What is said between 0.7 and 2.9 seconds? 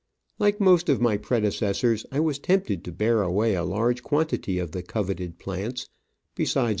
of my predecessors, I was tempted